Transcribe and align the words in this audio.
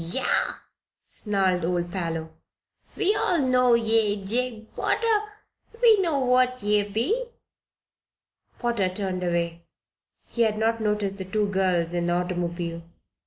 "Yah!" 0.03 0.55
snarled 1.07 1.63
old 1.63 1.91
Parloe. 1.91 2.31
"We 2.95 3.13
all 3.15 3.37
know 3.39 3.75
ye, 3.75 4.15
Jabe 4.25 4.65
Potter. 4.75 5.29
We 5.79 6.01
know 6.01 6.17
what 6.17 6.63
ye 6.63 6.81
be." 6.89 7.25
Potter 8.57 8.89
turned 8.89 9.21
away. 9.23 9.61
He 10.27 10.41
had 10.41 10.57
not 10.57 10.81
noticed 10.81 11.19
the 11.19 11.25
two 11.25 11.45
girls 11.49 11.93
in 11.93 12.07
the 12.07 12.13
automobile. 12.13 12.81